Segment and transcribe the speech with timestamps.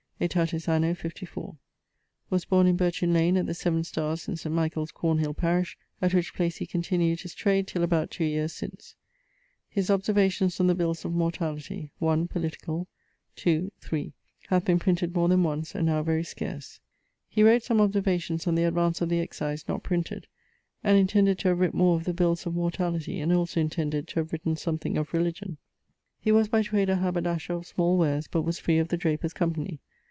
[0.23, 1.57] aetatis anno 54º.
[2.29, 4.53] Was borne in Burchin lane, at the 7 Starres, in St.
[4.53, 8.95] Michael's Cornhill parish, at which place he continued his trade till about 2 yeares since.
[9.73, 9.87] {1.
[9.87, 12.87] Political} His 'Observations on the bills of mortality {2......}'
[13.81, 14.13] {3......}
[14.49, 16.79] hath been printed more then once; and now very scarce.
[17.27, 20.27] He wrott some 'Observations on the advance of the excise,' not printed;
[20.83, 24.19] and intended to have writt more of the bills of mortality; and also intended to
[24.19, 25.57] have written something of religion.
[26.19, 29.33] He was by trade a haberdasher of small wares, but was free of the drapers'
[29.33, 29.79] company.